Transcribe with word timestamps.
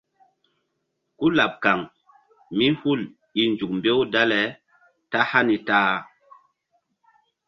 Kú 1.19 1.25
laɓ 1.37 1.51
kaŋ 1.63 1.79
mí 2.57 2.65
hul 2.79 3.01
i 3.41 3.41
nzuk 3.51 3.71
mbew 3.77 3.99
dale 4.13 4.41
ta 5.11 5.19
hani 5.29 5.55
ta-a. 5.67 5.95